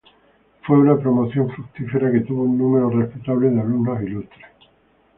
Fue 0.63 0.79
una 0.79 0.97
promoción 0.97 1.51
fructífera 1.51 2.11
que 2.11 2.21
tuvo 2.21 2.41
un 2.45 2.57
número 2.57 2.89
respetable 2.89 3.51
de 3.51 3.61
alumnos 3.61 4.01
ilustres. 4.01 4.47